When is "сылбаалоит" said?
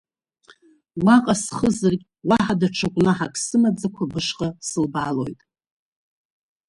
4.67-5.41